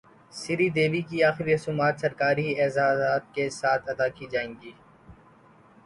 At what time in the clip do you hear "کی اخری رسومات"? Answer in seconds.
1.01-1.95